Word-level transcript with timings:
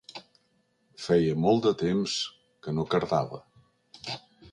Feia 1.01 1.35
molt 1.43 1.67
de 1.67 1.73
temps 1.81 2.15
que 2.65 2.73
no 2.79 2.87
cardava. 2.95 3.43